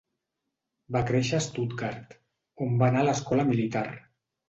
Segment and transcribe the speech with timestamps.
[0.95, 2.17] Va créixer a Stuttgart,
[2.67, 3.89] on va anar a l'Escola Militar.